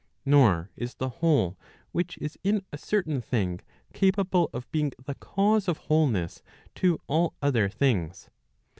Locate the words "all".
7.05-7.35